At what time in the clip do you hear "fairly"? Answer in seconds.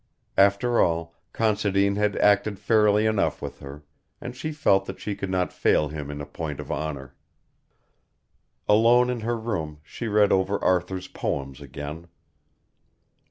2.57-3.05